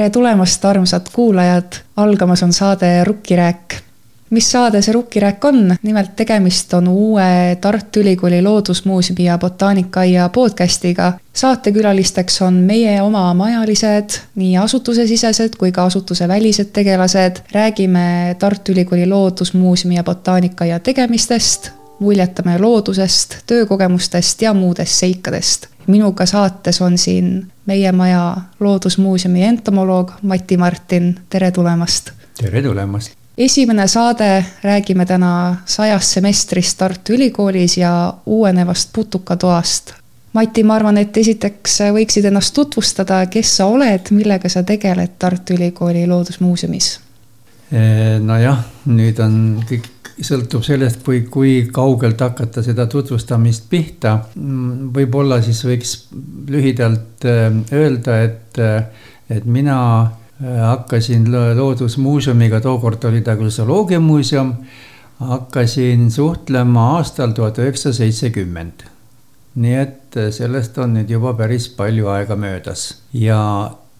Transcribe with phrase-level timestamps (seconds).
[0.00, 3.74] tere tulemast, armsad kuulajad, algamas on saade Rukkirääk.
[4.30, 11.12] mis saade see Rukkirääk on, nimelt tegemist on uue Tartu Ülikooli Loodusmuuseumi ja Botaanikaaia podcastiga.
[11.32, 17.36] saatekülalisteks on meie oma majalised, nii asutusesisesed kui ka asutusevälised tegelased.
[17.52, 25.66] räägime Tartu Ülikooli Loodusmuuseumi ja Botaanikaaia tegemistest, muljetame loodusest, töökogemustest ja muudest seikadest.
[25.90, 32.10] Minuga saates on siin meie maja Loodusmuuseumi entomoloog Mati Martin, tere tulemast!
[32.40, 33.12] tere tulemast!
[33.38, 39.92] esimene saade räägime täna sajast semestrist Tartu Ülikoolis ja uuenevast putukatoast.
[40.32, 45.56] Mati, ma arvan, et esiteks võiksid ennast tutvustada, kes sa oled, millega sa tegeled Tartu
[45.56, 46.98] Ülikooli Loodusmuuseumis?
[48.20, 49.34] nojah, nüüd on
[49.66, 49.86] kõik
[50.26, 54.18] sõltub sellest, kui, kui kaugelt hakata seda tutvustamist pihta.
[54.94, 55.94] võib-olla siis võiks
[56.50, 58.84] lühidalt äh, öelda, et, äh,
[59.30, 64.54] et mina äh, hakkasin Loodusmuuseumiga, tookord oli ta küll zooloogiamuuseum,
[65.20, 68.86] hakkasin suhtlema aastal tuhat üheksasada seitsekümmend.
[69.60, 73.40] nii et sellest on nüüd juba päris palju aega möödas ja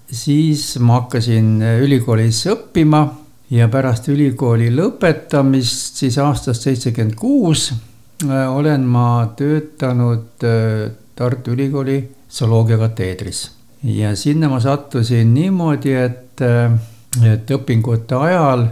[0.06, 3.00] siis ma hakkasin ülikoolis õppima
[3.50, 11.98] ja pärast ülikooli lõpetamist siis aastast seitsekümmend kuus äh, olen ma töötanud äh, Tartu Ülikooli
[12.30, 13.50] zooloogiakateedris.
[13.84, 16.72] ja sinna ma sattusin niimoodi, et, äh,
[17.32, 18.68] et õpingute ajal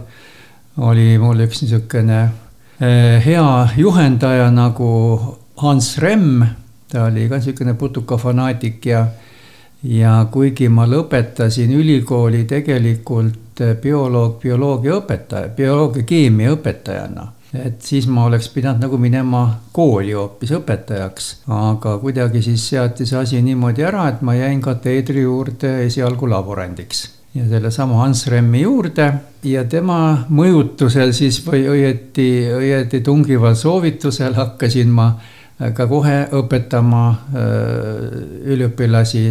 [0.77, 2.29] oli mul üks niisugune
[2.79, 4.91] hea juhendaja nagu
[5.59, 6.45] Hans Remm,
[6.87, 9.07] ta oli ka niisugune putukafanaatik ja
[9.83, 13.48] ja kuigi ma lõpetasin ülikooli tegelikult
[13.81, 19.43] bioloog, bioloogia õpetaja, bioloogia keemia õpetajana, et siis ma oleks pidanud nagu minema
[19.73, 25.25] kooli hoopis õpetajaks, aga kuidagi siis seati see asi niimoodi ära, et ma jäin kateedri
[25.25, 27.07] juurde esialgu laborandiks.
[27.33, 34.89] ja sellesama Hans Remmi juurde ja tema mõjutusel siis või õieti, õieti tungival soovitusel hakkasin
[34.89, 35.11] ma
[35.59, 37.39] ka kohe õpetama äh,
[38.53, 39.23] üliõpilasi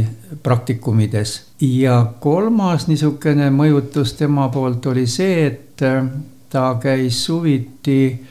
[0.43, 1.39] praktikumides.
[1.61, 6.05] ja kolmas niisugune mõjutus tema poolt oli see, et äh,
[6.53, 8.27] ta käis suviti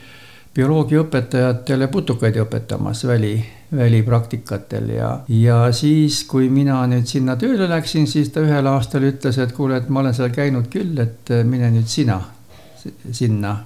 [0.53, 3.35] bioloogiaõpetajatele putukaid õpetamas väli,
[3.75, 9.37] välipraktikatel ja, ja siis, kui mina nüüd sinna tööle läksin, siis ta ühel aastal ütles,
[9.41, 12.21] et kuule, et ma olen seal käinud küll, et äh, mine nüüd sina
[13.11, 13.57] sinna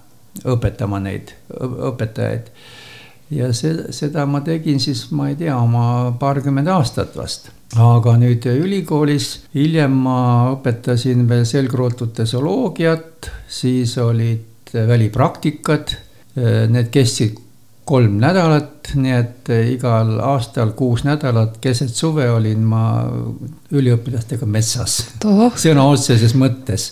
[0.48, 2.48] õpetama neid õpetajaid
[3.32, 7.52] ja see, seda ma tegin siis, ma ei tea, oma paarkümmend aastat vast.
[7.80, 10.18] aga nüüd ülikoolis hiljem ma
[10.58, 15.96] õpetasin veel selgrootute zooloogiat, siis olid välipraktikad,
[16.72, 17.40] need kestsid
[17.92, 22.84] kolm nädalat, nii et igal aastal kuus nädalat keset suve olin ma
[23.74, 25.00] üliõpilastega metsas.
[25.60, 26.92] sõna otseses mõttes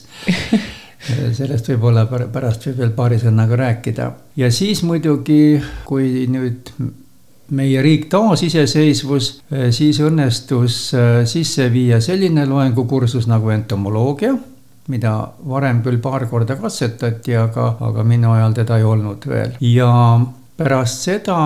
[1.35, 4.11] sellest võib-olla pärast võib veel paari sõnaga rääkida.
[4.35, 6.73] ja siis muidugi, kui nüüd
[7.55, 9.31] meie riik taasiseseisvus,
[9.73, 14.35] siis õnnestus äh, sisse viia selline loengukursus nagu entomoloogia,
[14.89, 15.13] mida
[15.49, 19.57] varem küll paar korda katsetati, aga, aga minu ajal teda ei olnud veel.
[19.61, 19.91] ja
[20.57, 21.39] pärast seda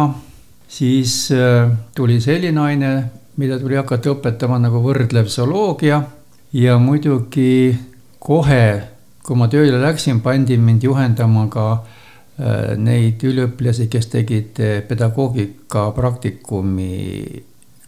[0.68, 2.94] siis äh, tuli selline aine,
[3.38, 6.02] mida tuli hakata õpetama nagu võrdlev zooloogia
[6.54, 7.74] ja muidugi
[8.20, 8.93] kohe
[9.24, 15.90] kui ma tööle läksin, pandi mind juhendama ka äh, neid üliõpilasi, kes tegid äh, pedagoogika
[15.96, 17.44] praktikumi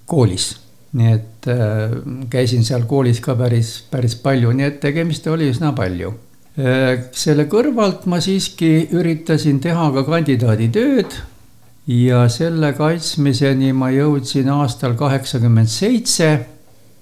[0.07, 0.53] koolis.
[0.95, 1.95] nii et äh,
[2.31, 6.13] käisin seal koolis ka päris, päris palju, nii et tegemist oli üsna palju.
[7.11, 11.17] selle kõrvalt ma siiski üritasin teha ka kandidaaditööd
[11.91, 16.29] ja selle kaitsmiseni ma jõudsin aastal kaheksakümmend seitse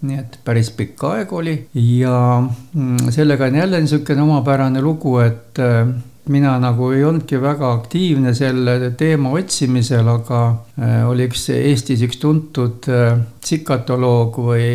[0.03, 1.55] nii et päris pikk aeg oli.
[1.79, 5.87] Ja mm, sellega on jälle niisugune omapärane lugu, et äh,
[6.33, 10.43] mina nagu ei olnudki väga aktiivne selle teema otsimisel, aga
[10.79, 14.67] äh, oli üks Eestis üks tuntud äh, tsikatoloog või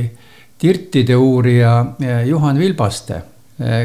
[0.59, 1.73] tirtide uurija
[2.27, 3.21] Juhan Vilbaste,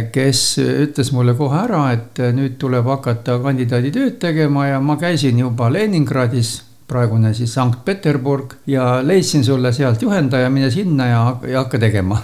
[0.09, 5.69] kes ütles mulle kohe ära, et nüüd tuleb hakata kandidaaditööd tegema ja ma käisin juba
[5.69, 6.55] Leningradis
[6.93, 12.21] praegune siis Sankt-Peterburg ja leidsin sulle sealt juhendaja, mine sinna ja, ja hakka tegema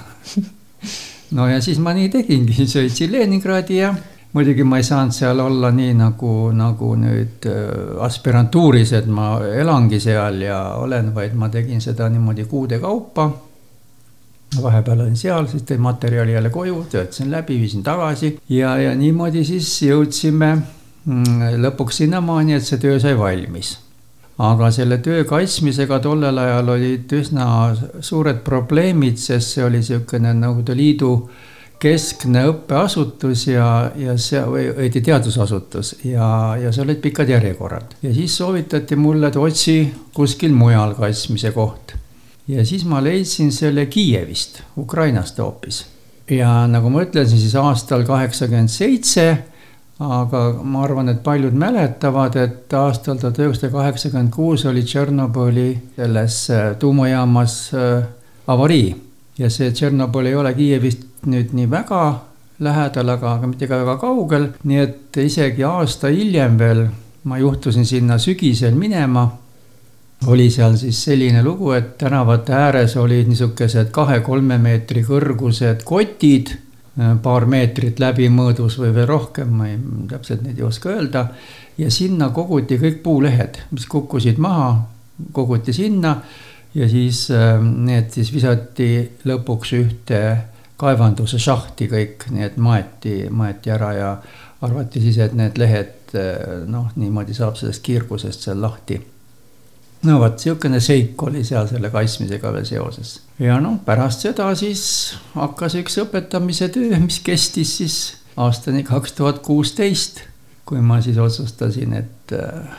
[1.35, 3.93] no ja siis ma nii tegingi, sõitsin Leningradi ja
[4.33, 9.99] muidugi ma ei saanud seal olla nii nagu, nagu nüüd äh, aspirantuuris, et ma elangi
[10.03, 13.29] seal ja olen, vaid ma tegin seda niimoodi kuude kaupa.
[14.61, 19.43] vahepeal olin seal, siis tõin materjali jälle koju, töötasin läbi, viisin tagasi ja, ja niimoodi
[19.45, 20.55] siis jõudsime
[21.05, 23.75] mm, lõpuks sinnamaani, et see töö sai valmis
[24.39, 27.45] aga selle töö kaitsmisega tollel ajal olid üsna
[27.99, 31.13] suured probleemid, sest see oli niisugune Nõukogude Liidu
[31.79, 33.67] keskne õppeasutus ja,
[33.99, 37.95] ja see, või õieti teadusasutus ja, ja seal olid pikad järjekorrad.
[38.03, 39.77] ja siis soovitati mulle, et otsi
[40.15, 41.95] kuskil mujal kaitsmise koht.
[42.47, 45.85] ja siis ma leidsin selle Kiievist, Ukrainast hoopis.
[46.29, 49.29] ja nagu ma ütlesin, siis aastal kaheksakümmend seitse,
[49.99, 55.67] aga ma arvan, et paljud mäletavad, et aastal tuhat üheksasada kaheksakümmend kuus oli Tšernobõli
[55.97, 58.07] selles äh, tuumajaamas äh,
[58.47, 58.95] avarii.
[59.39, 62.05] Ja see Tšernobõl ei ole Kiievist nüüd nii väga
[62.63, 66.87] lähedal, aga, aga mitte ka väga kaugel, nii et isegi aasta hiljem veel
[67.23, 69.37] ma juhtusin sinna sügisel minema.
[70.27, 76.51] oli seal siis selline lugu, et tänavate ääres olid niisugused kahe-kolme meetri kõrgused kotid,
[77.23, 79.79] paar meetrit läbimõõdus või veel rohkem, ma ei,
[80.09, 81.27] täpselt neid ei oska öelda.
[81.77, 84.73] ja sinna koguti kõik puulehed, mis kukkusid maha,
[85.31, 86.17] koguti sinna
[86.75, 87.27] ja siis
[87.63, 88.89] need siis visati
[89.25, 90.21] lõpuks ühte
[90.79, 94.11] kaevanduse šahti kõik, nii et maeti, maeti ära ja
[94.61, 96.13] arvati siis, et need lehed
[96.67, 98.99] noh, niimoodi saab sellest kiirgusest seal lahti.
[100.03, 103.19] no vot, niisugune seik oli seal selle kaitsmisega veel seoses.
[103.39, 104.83] Ja noh, pärast seda siis
[105.35, 107.97] hakkas üks õpetamise töö, mis kestis siis
[108.39, 110.23] aastani kaks tuhat kuusteist,
[110.67, 112.77] kui ma siis otsustasin, et äh,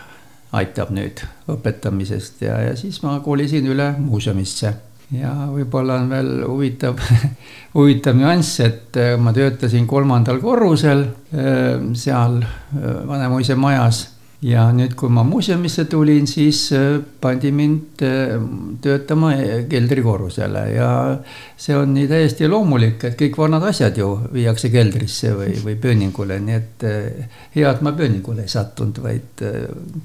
[0.57, 4.77] aitab nüüd õpetamisest ja, ja siis ma kolisin üle muuseumisse.
[5.11, 7.01] Ja võib-olla on veel huvitav
[7.77, 12.41] huvitav nüanss, et äh, ma töötasin kolmandal korrusel äh, seal
[13.09, 14.05] Vanemuise majas
[14.43, 16.63] ja nüüd, kui ma muuseumisse tulin, siis
[17.21, 18.05] pandi mind
[18.83, 19.35] töötama
[19.69, 20.91] keldrikorrusele ja
[21.61, 26.41] see on nii täiesti loomulik, et kõik vanad asjad ju viiakse keldrisse või, või pööningule,
[26.41, 26.89] nii et
[27.57, 29.45] hea, et ma pööningule ei sattunud, vaid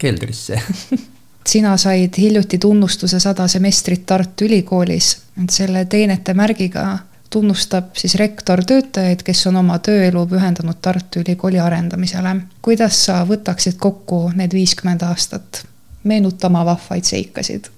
[0.02, 0.60] keldrisse.
[1.46, 5.12] Sina said hiljuti tunnustuse sada semestrit Tartu Ülikoolis,
[5.44, 6.88] et selle teenete märgiga
[7.30, 12.36] tunnustab siis rektor töötajaid, kes on oma tööelu pühendanud Tartu Ülikooli arendamisele.
[12.62, 15.66] kuidas sa võtaksid kokku need viiskümmend aastat?
[16.04, 17.70] meenuta oma vahvaid seikasid.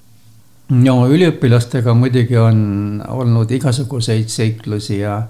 [0.70, 5.22] no üliõpilastega muidugi on olnud igasuguseid seiklusi ja,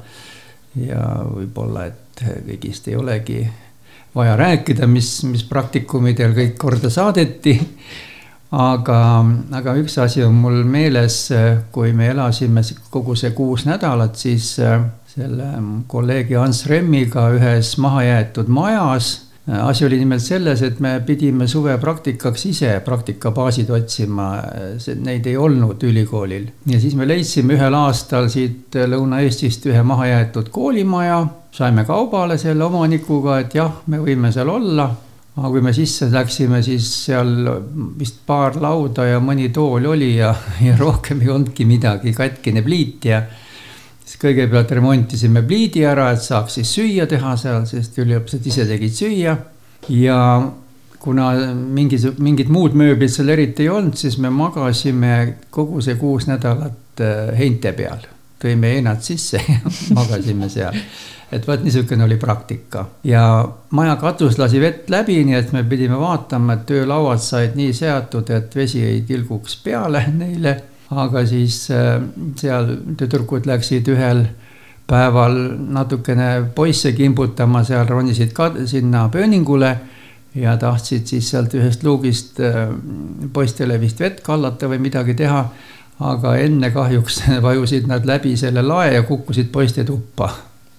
[0.75, 3.47] ja võib-olla, et kõigist ei olegi
[4.15, 7.59] vaja rääkida, mis, mis praktikumidel kõik korda saadeti
[8.51, 8.99] aga,
[9.59, 11.27] aga üks asi on mul meeles,
[11.71, 14.79] kui me elasime kogu see kuus nädalat, siis äh,
[15.17, 15.51] selle
[15.89, 19.23] kolleegi Hans Remmiga ühes mahajäetud majas.
[19.47, 24.25] asi oli nimelt selles, et me pidime suvepraktikaks ise praktikabaasid otsima,
[24.99, 26.49] neid ei olnud ülikoolil.
[26.65, 33.39] ja siis me leidsime ühel aastal siit Lõuna-Eestist ühe mahajäetud koolimaja, saime kaubale selle omanikuga,
[33.39, 34.89] et jah, me võime seal olla
[35.37, 37.33] aga kui me sisse läksime, siis seal
[37.99, 40.31] vist paar lauda ja mõni tool oli ja,
[40.65, 43.21] ja rohkem ei olnudki midagi, katkine pliit ja
[44.01, 48.95] siis kõigepealt remontisime pliidi ära, et saaks siis süüa teha seal, sest üliõpilased ise tegid
[48.97, 49.35] süüa.
[49.93, 50.19] ja
[50.99, 55.13] kuna mingis, mingit muud mööblit seal eriti ei olnud, siis me magasime
[55.53, 58.09] kogu see kuus nädalat äh, heinte peal.
[58.41, 59.61] tõime heinad sisse ja
[59.93, 60.81] magasime seal
[61.31, 65.99] et vot niisugune oli praktika ja maja katus lasi vett läbi, nii et me pidime
[65.99, 70.57] vaatama, et töölauad said nii seatud, et vesi ei tilguks peale neile.
[70.91, 71.99] aga siis äh,
[72.39, 74.23] seal tüdrukud läksid ühel
[74.87, 75.35] päeval
[75.75, 79.75] natukene poisse kimbutama, seal ronisid ka sinna pööningule
[80.35, 82.69] ja tahtsid siis sealt ühest luugist äh,
[83.33, 85.49] poistele vist vett kallata või midagi teha.
[85.99, 90.29] aga enne kahjuks vajusid nad läbi selle lae ja kukkusid poiste tuppa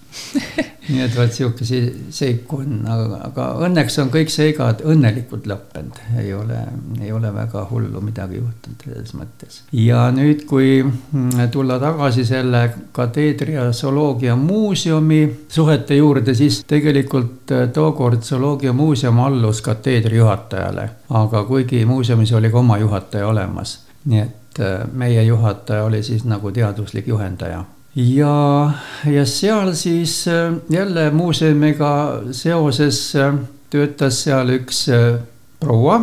[0.89, 6.31] nii et vot sihuke seiku on, aga, aga õnneks on kõik seigad õnnelikult lõppenud, ei
[6.33, 6.59] ole,
[7.01, 9.61] ei ole väga hullu midagi juhtunud selles mõttes.
[9.75, 12.63] ja nüüd, kui mm, tulla tagasi selle
[12.95, 20.89] kateedri ja zooloogia muuseumi suhete juurde, siis tegelikult äh, tookord zooloogia muuseum allus kateedri juhatajale,
[21.21, 26.25] aga kuigi muuseumis oli ka oma juhataja olemas, nii et äh, meie juhataja oli siis
[26.25, 27.65] nagu teaduslik juhendaja
[27.95, 28.71] ja,
[29.05, 33.35] ja seal siis äh, jälle muuseumiga seoses äh,
[33.69, 35.19] töötas seal üks äh,
[35.59, 36.01] proua.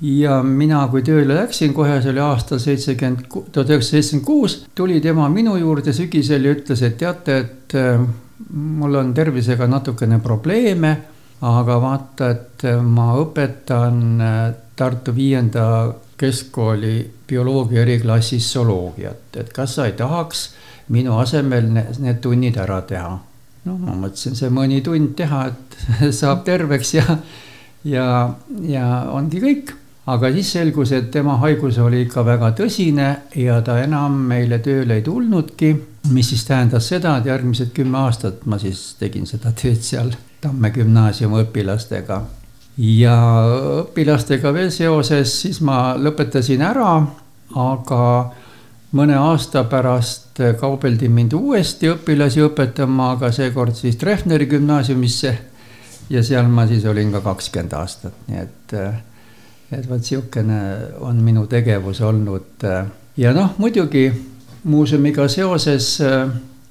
[0.00, 4.98] Ja mina, kui tööle läksin, kohe see oli aastal seitsekümmend, tuhat üheksasada seitsekümmend kuus, tuli
[5.00, 7.76] tema minu juurde sügisel ja ütles, et teate, et
[8.52, 10.90] mul on tervisega natukene probleeme,
[11.48, 14.02] aga vaata, et ma õpetan
[14.76, 15.64] Tartu viienda
[16.20, 20.50] keskkooli bioloogia eriklassis zooloogiat, et kas sa ei tahaks
[20.92, 23.16] minu asemel need, need tunnid ära teha.
[23.66, 27.18] no ma mõtlesin, see mõni tund teha, et saab terveks ja,
[27.84, 28.06] ja,
[28.62, 29.74] ja ongi kõik.
[30.06, 35.00] aga siis selgus, et tema haigus oli ikka väga tõsine ja ta enam meile tööle
[35.00, 35.74] ei tulnudki,
[36.14, 40.68] mis siis tähendas seda, et järgmised kümme aastat ma siis tegin seda tööd seal Tamme
[40.70, 42.20] gümnaasiumi õpilastega.
[42.78, 43.14] ja
[43.80, 46.90] õpilastega veel seoses, siis ma lõpetasin ära,
[47.56, 48.00] aga
[48.92, 55.38] mõne aasta pärast kaubeldi mind uuesti õpilasi õpetama, aga seekord siis Treffneri gümnaasiumisse.
[56.10, 58.74] ja seal ma siis olin ka kakskümmend aastat, nii et,
[59.72, 60.60] et vot sihukene
[61.02, 62.66] on minu tegevus olnud.
[63.16, 64.12] ja noh, muidugi
[64.64, 65.98] muuseumiga seoses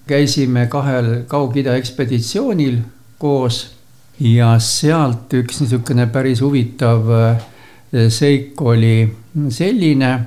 [0.07, 2.79] käisime kahel Kaug-Ida ekspeditsioonil
[3.17, 3.75] koos
[4.19, 7.09] ja sealt üks niisugune päris huvitav
[8.09, 8.95] seik oli
[9.49, 10.19] selline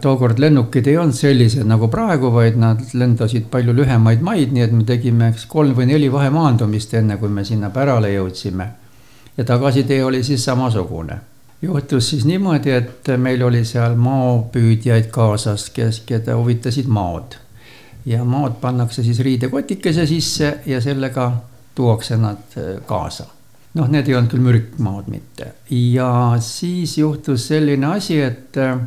[0.00, 4.72] tookord lennukid ei olnud sellised nagu praegu, vaid nad lendasid palju lühemaid maid, nii et
[4.72, 8.68] me tegime eks kolm või neli vahemaandumist, enne kui me sinna pärale jõudsime.
[9.36, 11.18] ja tagasitee oli siis samasugune.
[11.62, 17.36] juhtus siis niimoodi, et meil oli seal maopüüdjaid kaasas, kes, keda huvitasid maod.
[18.06, 21.32] ja maod pannakse siis riidekotikese sisse ja sellega
[21.74, 23.33] tuuakse nad kaasa
[23.74, 28.78] noh, need ei olnud küll mürkmaod mitte ja siis juhtus selline asi, et äh,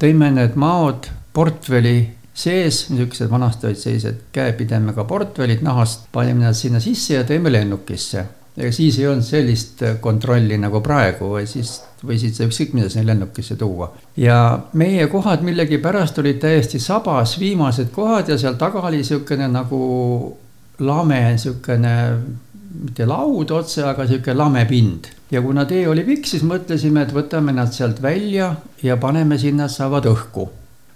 [0.00, 1.98] tõime need maod portfelli
[2.36, 8.24] sees, niisugused vanasti olid sellised käepidemega portfellid nahast, panime nad sinna sisse ja tõime lennukisse.
[8.56, 11.74] ega siis ei olnud sellist kontrolli nagu praegu, või siis
[12.04, 13.92] võisid sa ükskõik mida sinna lennukisse tuua.
[14.16, 20.36] ja meie kohad millegipärast olid täiesti sabas, viimased kohad ja seal taga oli niisugune nagu
[20.78, 21.96] lame, niisugune
[22.72, 27.14] mitte laud otse, aga niisugune lame pind ja kuna tee oli pikk, siis mõtlesime, et
[27.14, 30.48] võtame nad sealt välja ja paneme sinna, saavad õhku.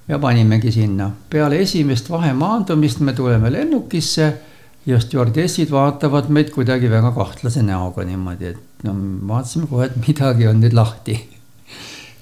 [0.09, 1.11] ja panimegi sinna.
[1.31, 4.33] peale esimest vahemaandumist me tuleme lennukisse
[4.87, 8.95] ja stjuardessid vaatavad meid kuidagi väga kahtlase näoga niimoodi, et no
[9.29, 11.19] vaatasime kohe, et midagi on nüüd lahti.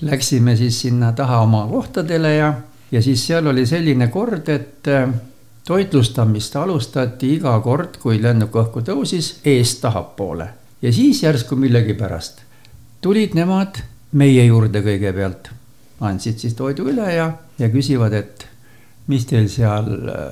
[0.00, 2.52] Läksime siis sinna taha oma kohtadele ja,
[2.92, 4.88] ja siis seal oli selline kord, et
[5.68, 10.48] toitlustamist alustati iga kord, kui lennuk õhku tõusis, eest tahapoole
[10.82, 12.40] ja siis järsku millegipärast
[13.00, 13.80] tulid nemad
[14.18, 15.50] meie juurde kõigepealt,
[16.00, 18.46] andsid siis toidu üle ja, ja küsivad, et
[19.10, 20.30] mis teil seal äh,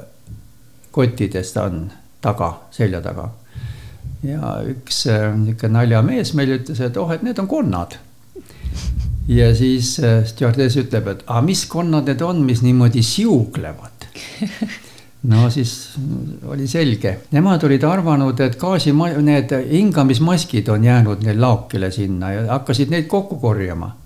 [0.95, 1.87] kottidest on
[2.25, 3.31] taga, selja taga.
[4.27, 7.99] ja üks äh, niisugune naljamees meil ütles, et oh, et need on konnad.
[9.29, 14.09] ja siis äh, stjuardess ütleb, et aga mis konnad need on, mis niimoodi siuglevad
[15.23, 15.73] no siis
[16.47, 18.93] oli selge, nemad olid arvanud, et gaasi,
[19.25, 23.97] need hingamismaskid on jäänud neil laokile sinna ja hakkasid neid kokku korjama.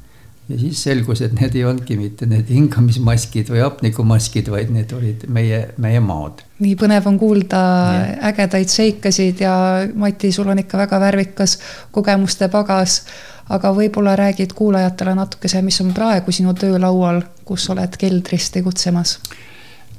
[0.50, 5.26] ja siis selgus, et need ei olnudki mitte need hingamismaskid või hapnikumaskid, vaid need olid
[5.28, 6.42] meie, meie maad.
[6.58, 7.60] nii põnev on kuulda
[7.96, 8.06] ja.
[8.30, 9.54] ägedaid seikasid ja
[9.94, 11.58] Mati, sul on ikka väga värvikas
[11.90, 13.02] kogemuste pagas.
[13.50, 19.18] aga võib-olla räägid kuulajatele natukese, mis on praegu sinu töölaual, kus oled keldris tegutsemas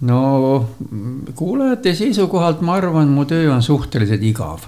[0.01, 0.69] no
[1.35, 4.67] kuulajate seisukohalt ma arvan, mu töö on suhteliselt igav.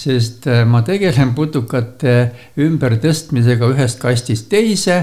[0.00, 4.96] sest äh, ma tegelen putukate ümbertõstmisega ühest kastist teise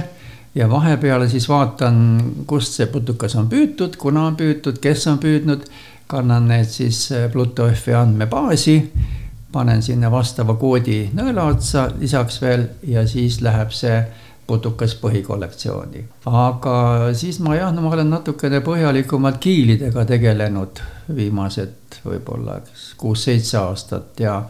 [0.55, 1.99] ja vahepeal siis vaatan,
[2.49, 5.67] kust see putukas on püütud, kuna on püütud, kes on püüdnud.
[6.07, 8.77] kannan need siis äh, Pluto-Fi andmebaasi,
[9.51, 14.01] panen sinna vastava koodi nõela otsa lisaks veel ja siis läheb see
[14.47, 16.05] putukas põhikollektsiooni.
[16.25, 16.77] aga
[17.13, 20.81] siis ma jah, no ma olen natukene põhjalikumalt kiilidega tegelenud
[21.15, 22.61] viimased võib-olla
[22.97, 24.41] kuus-seitse aastat ja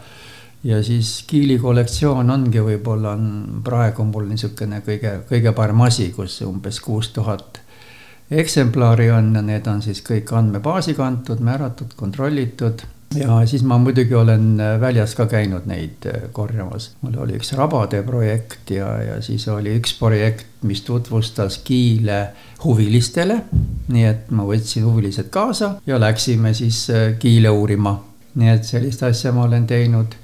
[0.64, 6.42] ja siis kiili kollektsioon ongi võib-olla on praegu mul niisugune kõige, kõige parem asi, kus
[6.46, 7.62] umbes kuus tuhat
[8.32, 12.84] eksemplari on ja need on siis kõik andmebaasi kantud, määratud, kontrollitud
[13.16, 16.92] ja siis ma muidugi olen äh, väljas ka käinud neid äh, korjamas.
[17.02, 22.28] mul oli üks rabade projekt ja, ja siis oli üks projekt, mis tutvustas kiile
[22.64, 23.42] huvilistele.
[23.88, 28.00] nii et ma võtsin huvilised kaasa ja läksime siis äh, kiile uurima.
[28.36, 30.16] nii et sellist asja ma olen teinud.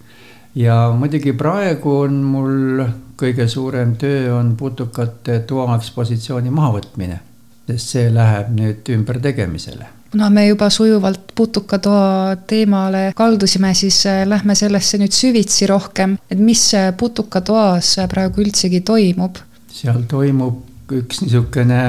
[0.55, 2.85] ja muidugi praegu on mul
[3.17, 7.19] kõige suurem töö on putukate toaekspositsiooni mahavõtmine,
[7.67, 14.55] sest see läheb nüüd ümbertegemisele kuna me juba sujuvalt putukatoa teemale kaldusime, siis äh, lähme
[14.55, 16.67] sellesse nüüd süvitsi rohkem, et mis
[16.97, 19.41] putukatoas praegu üldsegi toimub?
[19.73, 21.83] seal toimub üks niisugune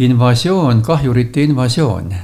[0.00, 2.14] invasioon, kahjurite invasioon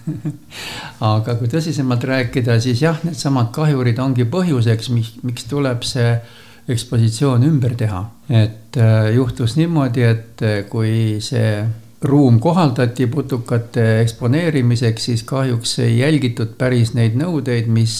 [1.12, 4.88] aga kui tõsisemalt rääkida, siis jah, needsamad kahjurid ongi põhjuseks,
[5.26, 6.14] miks tuleb see
[6.72, 8.04] ekspositsioon ümber teha.
[8.30, 11.60] et äh, juhtus niimoodi, et äh, kui see
[12.04, 17.94] ruum kohaldati putukate eksponeerimiseks, siis kahjuks ei jälgitud päris neid nõudeid, mis,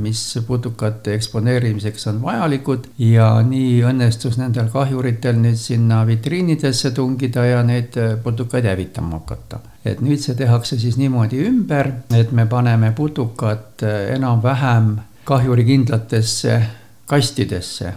[0.00, 2.88] mis putukate eksponeerimiseks on vajalikud.
[2.98, 9.60] ja nii õnnestus nendel kahjuritel nüüd sinna vitriinidesse tungida ja neid putukaid hävitama hakata.
[9.84, 13.84] et nüüd see tehakse siis niimoodi ümber, et me paneme putukad
[14.14, 16.62] enam-vähem kahjurikindlatesse
[17.06, 17.92] kastidesse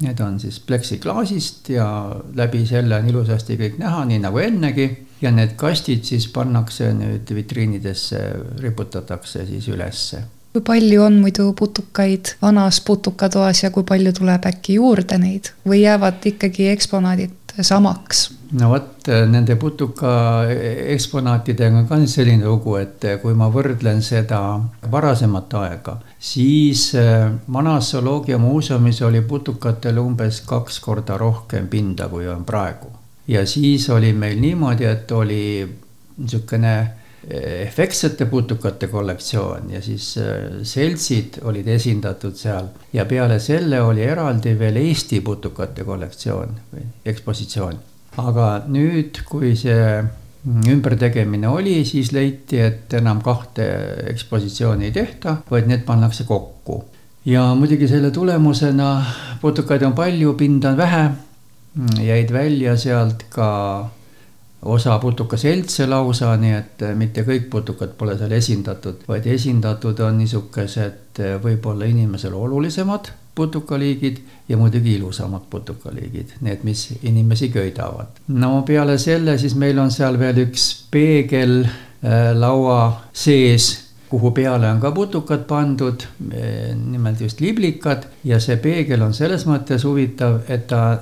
[0.00, 1.86] Need on siis pleksiklaasist ja
[2.34, 4.90] läbi selle on ilusasti kõik näha, nii nagu ennegi.
[5.20, 8.20] ja need kastid siis pannakse nüüd vitriinidesse,
[8.62, 10.22] riputatakse siis ülesse.
[10.52, 15.84] Kui palju on muidu putukaid vanas putukatoas ja kui palju tuleb äkki juurde neid või
[15.84, 18.30] jäävad ikkagi eksponaadid samaks?
[18.58, 20.12] no vot, nende putuka
[20.94, 24.40] eksponaatidega on ka selline lugu, et kui ma võrdlen seda
[24.90, 26.90] varasemat aega, siis
[27.52, 32.90] vanas äh, zooloogiamuuseumis oli putukatel umbes kaks korda rohkem pinda, kui on praegu.
[33.28, 35.68] ja siis oli meil niimoodi, et oli
[36.18, 36.74] niisugune
[37.28, 44.56] efektsete putukate kollektsioon ja siis äh, seltsid olid esindatud seal ja peale selle oli eraldi
[44.58, 47.76] veel Eesti putukate kollektsioon või ekspositsioon
[48.18, 50.00] aga nüüd, kui see
[50.72, 53.66] ümbertegemine oli, siis leiti, et enam kahte
[54.10, 56.84] ekspositsiooni ei tehta, vaid need pannakse kokku.
[57.24, 59.04] ja muidugi selle tulemusena
[59.42, 61.02] putukaid on palju, pinda on vähe,
[62.00, 63.90] jäid välja sealt ka
[64.62, 71.22] osa putukaseltse lausa, nii et mitte kõik putukad pole seal esindatud, vaid esindatud on niisugused
[71.42, 74.16] võib-olla inimesele olulisemad putukaliigid
[74.48, 78.20] ja muidugi ilusamad putukaliigid, need, mis inimesi köidavad.
[78.28, 83.70] no peale selle siis meil on seal veel üks peegel äh, laua sees
[84.10, 89.46] kuhu peale on ka putukad pandud, äh, nimelt just liblikad ja see peegel on selles
[89.46, 90.98] mõttes huvitav, et ta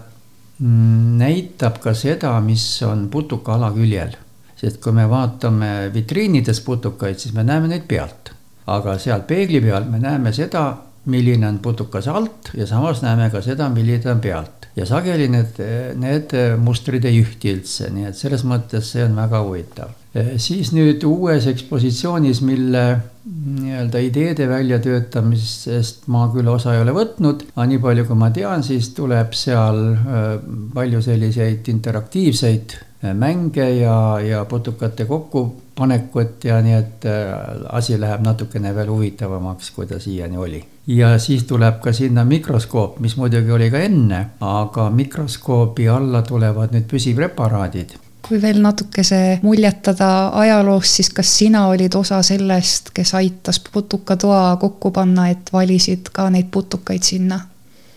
[0.59, 4.17] näitab ka seda, mis on putuka alaküljel.
[4.59, 8.33] sest kui me vaatame vitriinides putukaid, siis me näeme neid pealt,
[8.67, 10.73] aga seal peegli peal me näeme seda,
[11.07, 14.67] milline on putukas alt ja samas näeme ka seda, milline ta on pealt.
[14.77, 15.61] ja sageli need,
[15.99, 19.95] need mustrid ei ühti üldse, nii et selles mõttes see on väga huvitav.
[20.37, 22.85] siis nüüd uues ekspositsioonis, mille
[23.29, 28.65] nii-öelda ideede väljatöötamisest ma küll osa ei ole võtnud, aga nii palju, kui ma tean,
[28.65, 30.27] siis tuleb seal äh,
[30.75, 37.31] palju selliseid interaktiivseid äh, mänge ja, ja putukate kokkupanekut ja nii, et äh,
[37.77, 40.65] asi läheb natukene veel huvitavamaks, kui ta siiani oli.
[40.89, 46.73] Ja siis tuleb ka sinna mikroskoop, mis muidugi oli ka enne, aga mikroskoobi alla tulevad
[46.73, 53.61] nüüd püsipreparaadid kui veel natukese muljetada ajaloost, siis kas sina olid osa sellest, kes aitas
[53.73, 57.41] putukatoa kokku panna, et valisid ka neid putukaid sinna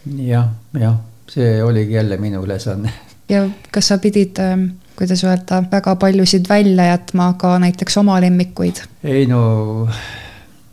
[0.05, 0.23] ja,?
[0.27, 0.47] jah,
[0.79, 0.95] jah,
[1.29, 2.93] see oligi jälle minu ülesanne.
[3.29, 8.83] ja kas sa pidid, ähm, kuidas öelda, väga paljusid välja jätma ka näiteks oma lemmikuid?
[9.03, 9.87] ei no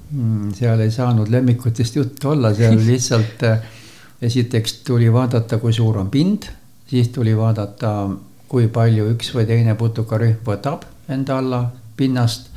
[0.09, 3.59] Mm, seal ei saanud lemmikutest juttu olla, seal lihtsalt äh,
[4.23, 6.49] esiteks tuli vaadata, kui suur on pind,
[6.89, 8.09] siis tuli vaadata,
[8.49, 11.63] kui palju üks või teine putukarühm võtab enda alla
[11.97, 12.49] pinnast.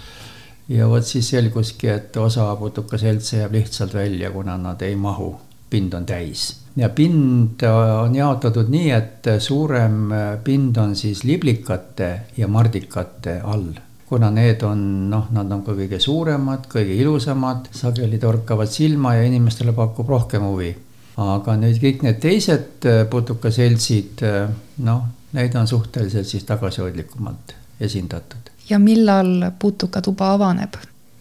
[0.69, 5.35] ja vot siis selguski, et osa putukaseltse jääb lihtsalt välja, kuna nad ei mahu,
[5.69, 6.55] pind on täis.
[6.75, 10.11] ja pind on jaotatud nii, et suurem
[10.43, 13.71] pind on siis liblikate ja mardikate all
[14.11, 19.23] kuna need on noh, nad on ka kõige suuremad, kõige ilusamad, sageli torkavad silma ja
[19.23, 20.73] inimestele pakub rohkem huvi.
[21.21, 24.51] aga nüüd kõik need teised äh, putukaseltsid, äh,
[24.83, 25.01] noh,
[25.33, 28.51] neid on suhteliselt siis tagasihoidlikumalt esindatud.
[28.69, 30.73] ja millal putukatuba avaneb?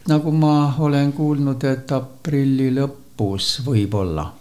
[0.09, 4.40] nagu ma olen kuulnud, et aprilli lõpus võib-olla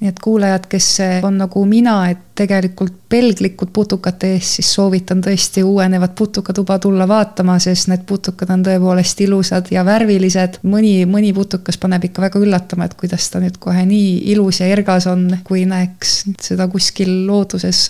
[0.00, 0.88] nii et kuulajad, kes
[1.24, 7.56] on nagu mina, et tegelikult pelglikud putukate ees, siis soovitan tõesti uuenevat putukatuba tulla vaatama,
[7.62, 10.58] sest need putukad on tõepoolest ilusad ja värvilised.
[10.66, 14.66] mõni, mõni putukas paneb ikka väga üllatama, et kuidas ta nüüd kohe nii ilus ja
[14.66, 17.86] ergas on, kui näeks seda kuskil looduses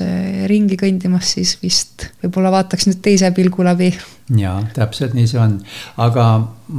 [0.50, 3.94] ringi kõndimas, siis vist võib-olla vaataks nüüd teise pilgu läbi
[4.36, 5.58] jaa, täpselt nii see on.
[6.00, 6.24] aga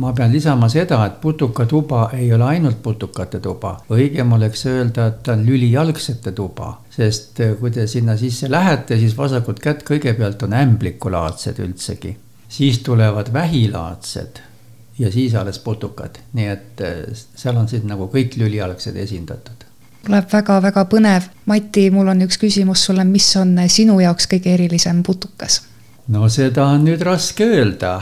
[0.02, 3.76] ma pean lisama seda, et putukatuba ei ole ainult putukate tuba.
[3.94, 6.82] õigem oleks öelda, et ta on lülijalgsete tuba.
[6.90, 12.18] sest eh, kui te sinna sisse lähete, siis vasakut kätt kõigepealt on ämblikulaadsed üldsegi.
[12.50, 14.42] siis tulevad vähilaadsed
[15.00, 16.18] ja siis alles putukad.
[16.34, 19.66] nii et eh, seal on siis nagu kõik lülijalgsed esindatud
[20.06, 21.24] tuleb väga-väga põnev.
[21.50, 25.64] Mati, mul on üks küsimus sulle, mis on sinu jaoks kõige erilisem putukas?
[26.08, 27.96] No seda on nüüd raske öelda.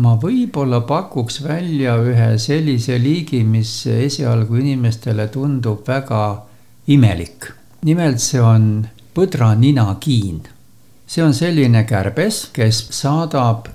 [0.00, 6.44] ma võib-olla pakuks välja ühe sellise liigi, mis esialgu inimestele tundub väga
[6.86, 7.52] imelik.
[7.84, 10.40] nimelt see on põdraninakiin.
[11.06, 13.68] see on selline kärbes, kes saadab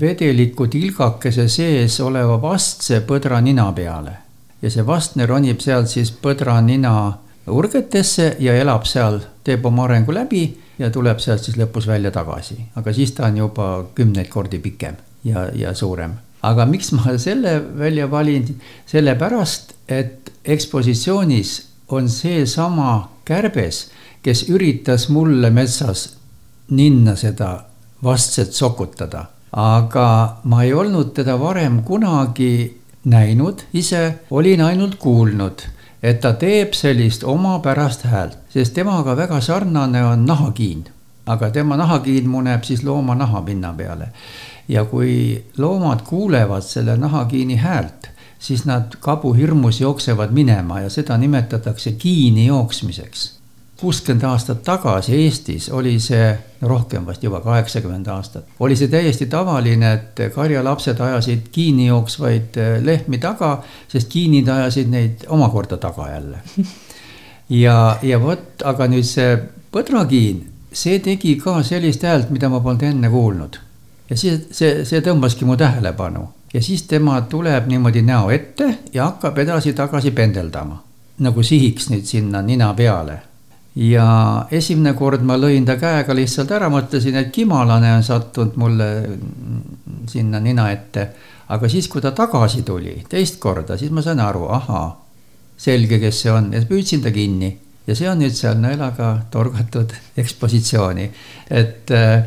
[0.00, 4.16] vedeliku tilgakese sees oleva vastse põdra nina peale
[4.62, 10.12] ja see vastne ronib sealt siis põdra nina urgetesse ja elab seal, teeb oma arengu
[10.12, 14.58] läbi ja tuleb sealt siis lõpus välja tagasi, aga siis ta on juba kümneid kordi
[14.62, 16.18] pikem ja, ja suurem.
[16.42, 21.56] aga miks ma selle välja valin, sellepärast et ekspositsioonis
[21.88, 23.86] on seesama kärbes,
[24.22, 26.16] kes üritas mulle metsas
[26.70, 27.64] ninna seda
[28.02, 30.08] vastset sokutada, aga
[30.44, 35.62] ma ei olnud teda varem kunagi näinud ise, olin ainult kuulnud,
[36.06, 40.84] et ta teeb sellist omapärast häält, sest temaga väga sarnane on nahakiin.
[41.26, 44.08] aga tema nahakiin muneb siis looma nahapinna peale.
[44.68, 51.92] ja kui loomad kuulevad selle nahakiini häält, siis nad kabuhirmus jooksevad minema ja seda nimetatakse
[51.92, 53.36] kiini jooksmiseks
[53.76, 56.30] kuuskümmend aastat tagasi Eestis oli see,
[56.62, 62.78] rohkem vast juba kaheksakümmend aastat, oli see täiesti tavaline, et karjalapsed ajasid kiini jooksvaid eh,
[62.84, 63.58] lehmi taga,
[63.88, 66.38] sest kiinid ajasid neid omakorda taga jälle.
[67.50, 69.36] ja, ja vot, aga nüüd see
[69.72, 70.40] põdrakiin,
[70.72, 73.60] see tegi ka sellist häält, mida ma polnud enne kuulnud.
[74.10, 79.10] ja siis see, see tõmbaski mu tähelepanu ja siis tema tuleb niimoodi näo ette ja
[79.10, 80.82] hakkab edasi-tagasi pendeldama
[81.18, 83.18] nagu sihiks nüüd sinna nina peale
[83.76, 88.88] ja esimene kord ma lõin ta käega lihtsalt ära, mõtlesin, et kimalane on sattunud mulle
[90.08, 91.08] sinna nina ette.
[91.48, 94.88] aga siis, kui ta tagasi tuli teist korda, siis ma sain aru, ahaa,
[95.56, 97.52] selge, kes see on ja püüdsin ta kinni
[97.86, 101.10] ja see on nüüd seal nõelaga torgatud ekspositsiooni.
[101.50, 102.24] et äh,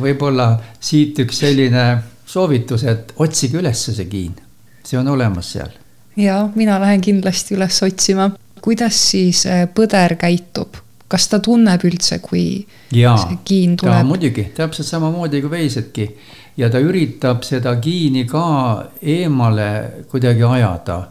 [0.00, 1.86] võib-olla siit üks selline
[2.26, 4.34] soovitus, et otsige üles see kiin,
[4.82, 5.76] see on olemas seal.
[6.16, 8.30] ja mina lähen kindlasti üles otsima
[8.62, 10.76] kuidas siis äh, põder käitub,
[11.10, 14.04] kas ta tunneb üldse, kui Jaa, see kiin tuleb?
[14.06, 16.06] muidugi, täpselt samamoodi kui veisedki
[16.60, 18.44] ja ta üritab seda kiini ka
[19.02, 19.70] eemale
[20.10, 21.02] kuidagi ajada.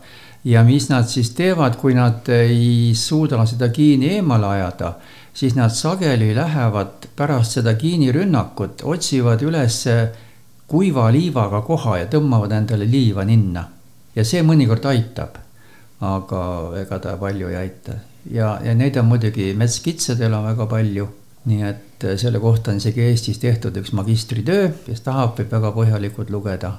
[0.44, 4.94] ja mis nad siis teevad, kui nad ei suuda seda kiini eemale ajada,
[5.34, 9.84] siis nad sageli lähevad pärast seda kiinirünnakut, otsivad üles
[10.68, 13.68] kuiva liivaga koha ja tõmbavad endale liiva ninna.
[14.16, 15.38] ja see mõnikord aitab
[16.02, 16.42] aga
[16.80, 17.94] ega ta palju ei aita.
[18.32, 21.08] ja, ja neid on muidugi metskitsedel on väga palju,
[21.46, 25.72] nii et äh, selle kohta on isegi Eestis tehtud üks magistritöö, kes tahab, võib väga
[25.76, 26.74] põhjalikult lugeda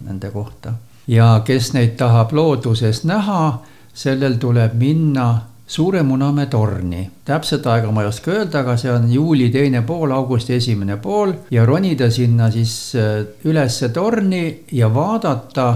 [0.00, 0.74] nende kohta.
[1.06, 3.62] ja kes neid tahab looduses näha,
[3.94, 5.30] sellel tuleb minna
[5.72, 7.10] Suure Munamäe torni.
[7.24, 11.32] täpset aega ma ei oska öelda, aga see on juuli teine pool, augusti esimene pool
[11.50, 15.68] ja ronida sinna siis äh, ülesse torni ja vaadata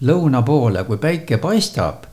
[0.00, 2.04] lõuna poole, kui päike paistab,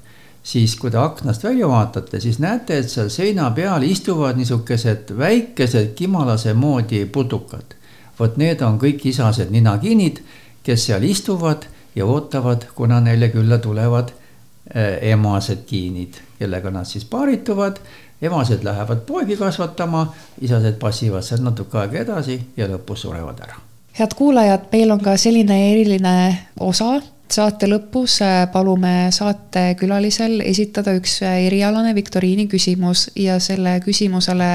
[0.43, 5.93] siis kui te aknast välja vaatate, siis näete, et seal seina peal istuvad niisugused väikesed
[5.95, 7.75] kimalase moodi putukad.
[8.19, 10.19] vot need on kõik isased ninakiinid,
[10.63, 11.65] kes seal istuvad
[11.95, 17.77] ja ootavad, kuna neile külla tulevad äh, emased kiinid, kellega nad siis paarituvad.
[18.21, 23.55] emased lähevad poegi kasvatama, isased passivad seal natuke aega edasi ja lõpus surevad ära.
[23.99, 31.21] head kuulajad, meil on ka selline eriline osa saate lõpus äh, palume saatekülalisel esitada üks
[31.23, 34.49] äh, erialane viktoriini küsimus ja selle küsimusele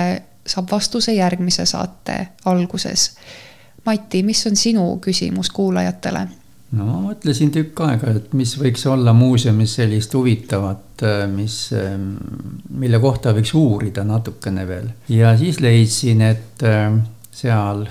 [0.49, 3.11] saab vastuse järgmise saate alguses.
[3.87, 6.27] Mati, mis on sinu küsimus kuulajatele?
[6.77, 12.11] no ma mõtlesin tükk aega, et mis võiks olla muuseumis sellist huvitavat, äh, mis, ähm,
[12.69, 16.67] mille kohta võiks uurida natukene veel ja siis leidsin, et
[17.33, 17.87] seal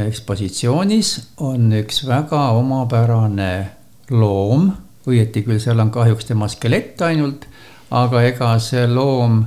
[0.00, 1.14] ekspositsioonis
[1.46, 3.79] on üks väga omapärane
[4.10, 4.70] loom,
[5.06, 7.46] õieti küll seal on kahjuks tema skelett ainult,
[7.90, 9.42] aga ega see loom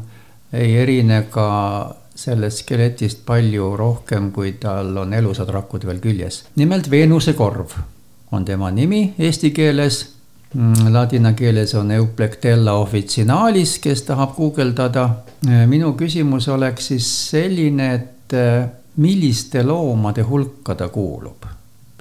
[0.53, 1.47] ei erine ka
[2.15, 6.43] sellest skeletist palju rohkem, kui tal on elusad rakud veel küljes.
[6.55, 7.73] nimelt Veenuse korv
[8.31, 10.09] on tema nimi eesti keeles.
[10.53, 15.09] Mm, ladina keeles on Euplectella officinalis, kes tahab guugeldada.
[15.65, 21.45] minu küsimus oleks siis selline, et eh, milliste loomade hulka ta kuulub?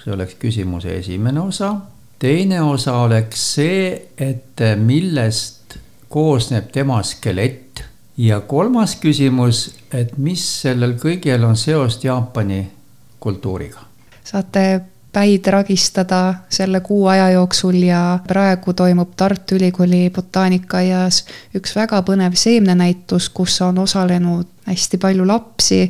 [0.05, 1.77] see oleks küsimuse esimene osa
[2.23, 3.87] teine osa oleks see,
[4.19, 5.77] et millest
[6.09, 7.83] koosneb tema skelett
[8.17, 12.63] ja kolmas küsimus, et mis sellel kõigel on seost Jaapani
[13.21, 13.89] kultuuriga?
[14.25, 14.81] saate
[15.13, 21.25] päid ragistada selle kuu aja jooksul ja praegu toimub Tartu Ülikooli botaanikaaias
[21.59, 25.83] üks väga põnev seemnenäitus, kus on osalenud hästi palju lapsi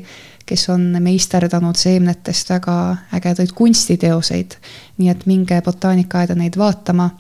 [0.47, 4.59] kes on meisterdanud seemnetest väga ägedaid kunstiteoseid.
[4.99, 7.11] nii et minge botaanikaaeda neid vaatama.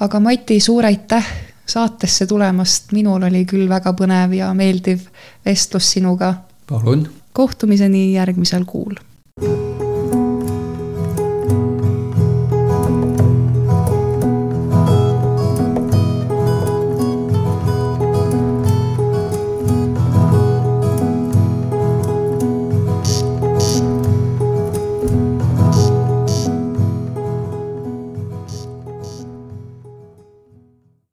[0.00, 1.26] aga Mati, suur aitäh
[1.66, 5.06] saatesse tulemast, minul oli küll väga põnev ja meeldiv
[5.44, 6.34] vestlus sinuga.
[6.66, 8.94] palun, kohtumiseni järgmisel kuul